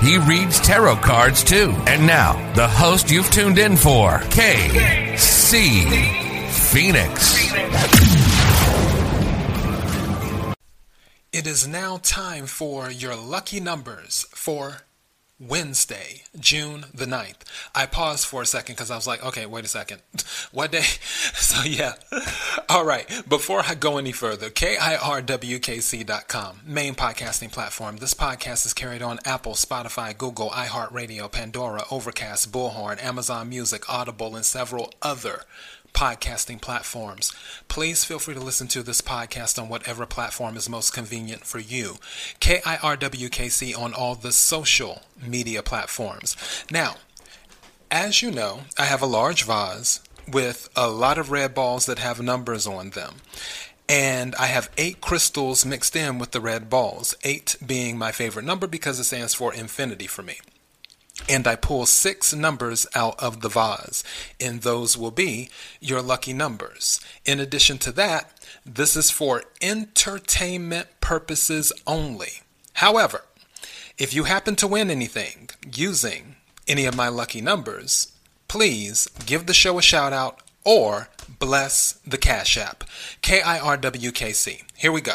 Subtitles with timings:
[0.00, 1.74] He reads tarot cards too.
[1.86, 5.60] And now, the host you've tuned in for, KC
[6.48, 7.52] Phoenix.
[11.32, 14.78] It is now time for your lucky numbers for
[15.40, 17.36] Wednesday, June the 9th.
[17.74, 20.02] I paused for a second because I was like, okay, wait a second.
[20.52, 20.84] What day?
[21.34, 21.94] So, yeah.
[22.68, 23.08] All right.
[23.28, 25.00] Before I go any further, KIRWKC.com,
[26.64, 27.96] main podcasting platform.
[27.96, 34.36] This podcast is carried on Apple, Spotify, Google, iHeartRadio, Pandora, Overcast, Bullhorn, Amazon Music, Audible,
[34.36, 35.42] and several other
[35.92, 37.32] podcasting platforms.
[37.68, 41.58] Please feel free to listen to this podcast on whatever platform is most convenient for
[41.58, 41.96] you.
[42.40, 46.36] KIRWKC on all the social media platforms.
[46.70, 46.96] Now,
[47.90, 51.98] as you know, I have a large vase with a lot of red balls that
[51.98, 53.16] have numbers on them.
[53.88, 58.44] And I have eight crystals mixed in with the red balls, eight being my favorite
[58.44, 60.38] number because it stands for infinity for me
[61.30, 64.02] and I pull six numbers out of the vase,
[64.40, 65.48] and those will be
[65.80, 67.00] your lucky numbers.
[67.24, 68.32] In addition to that,
[68.66, 72.42] this is for entertainment purposes only.
[72.74, 73.22] However,
[73.96, 76.34] if you happen to win anything using
[76.66, 78.12] any of my lucky numbers,
[78.48, 82.82] please give the show a shout out or bless the Cash App.
[83.22, 84.62] K I R W K C.
[84.76, 85.14] Here we go.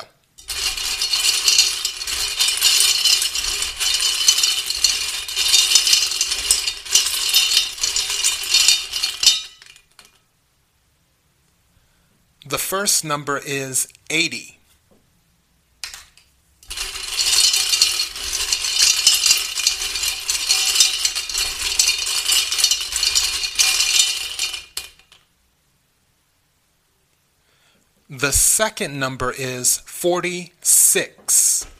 [12.48, 14.60] The first number is 80.
[28.08, 31.75] The second number is 46.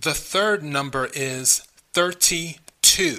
[0.00, 3.18] The third number is 32.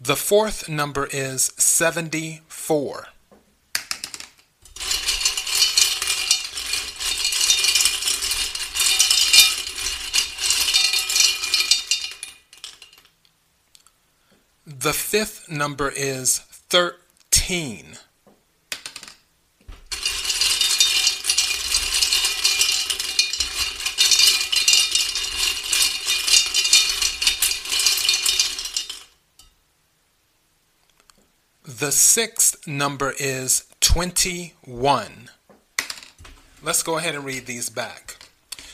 [0.00, 3.13] The fourth number is 74.
[14.66, 17.98] The fifth number is 13.
[31.66, 35.28] The sixth number is 21.
[36.62, 38.16] Let's go ahead and read these back.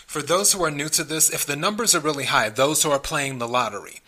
[0.07, 2.93] For those who are new to this, if the numbers are really high, those who
[2.93, 4.01] are playing the lottery,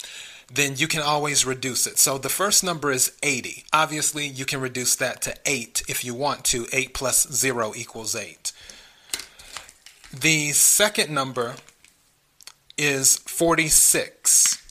[0.55, 1.99] then you can always reduce it.
[1.99, 3.65] So the first number is 80.
[3.73, 6.67] Obviously, you can reduce that to 8 if you want to.
[6.73, 8.53] 8 plus 0 equals 8.
[10.13, 11.55] The second number
[12.77, 14.63] is 46.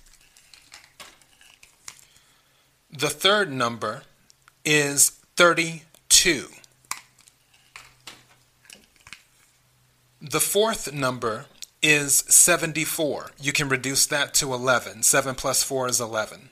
[2.92, 4.04] The third number
[4.64, 6.48] is 32.
[10.22, 11.46] The fourth number
[11.82, 13.32] is 74.
[13.40, 15.04] You can reduce that to 11.
[15.04, 16.50] 7 plus 4 is 11.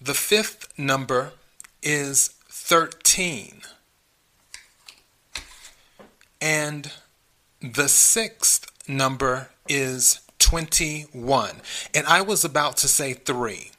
[0.00, 1.32] The fifth number
[1.82, 3.62] is 13.
[6.40, 6.92] And
[7.60, 11.60] the sixth number is 21.
[11.94, 13.70] And I was about to say 3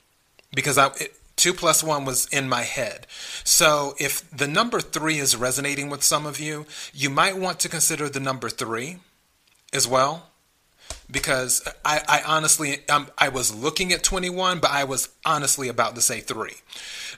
[0.56, 3.06] because I it, 2 plus 1 was in my head.
[3.44, 7.68] So if the number 3 is resonating with some of you, you might want to
[7.68, 9.00] consider the number 3
[9.74, 10.30] as well.
[11.12, 15.96] Because I, I honestly, um, I was looking at 21, but I was honestly about
[15.96, 16.52] to say 3.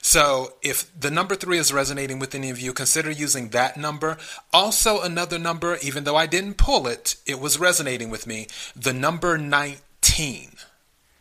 [0.02, 4.16] So if the number 3 is resonating with any of you, consider using that number.
[4.52, 8.92] Also, another number, even though I didn't pull it, it was resonating with me, the
[8.92, 10.50] number 19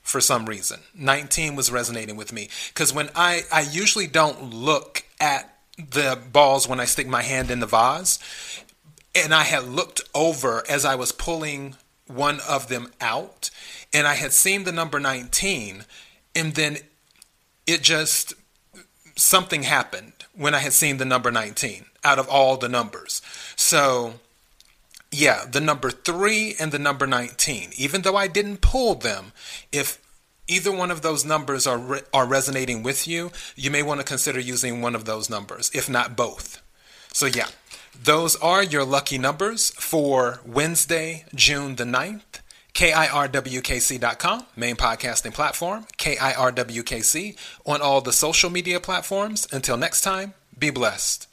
[0.06, 0.80] for some reason.
[0.94, 6.70] 19 was resonating with me because when I I usually don't look at the balls
[6.70, 8.18] when I stick my hand in the vase.
[9.14, 11.76] and I had looked over as I was pulling
[12.06, 13.50] one of them out,
[13.94, 15.86] and I had seen the number 19,
[16.36, 16.78] and then
[17.66, 18.34] it just
[19.16, 23.22] something happened when I had seen the number 19 out of all the numbers.
[23.56, 24.16] So,
[25.16, 29.32] yeah, the number 3 and the number 19, even though I didn't pull them,
[29.72, 30.02] if
[30.48, 34.06] either one of those numbers are re- are resonating with you, you may want to
[34.06, 36.62] consider using one of those numbers, if not both.
[37.14, 37.48] So yeah,
[38.04, 42.42] those are your lucky numbers for Wednesday, June the 9th.
[42.74, 49.48] KIRWKC.com, main podcasting platform, KIRWKC, on all the social media platforms.
[49.50, 51.30] Until next time, be blessed.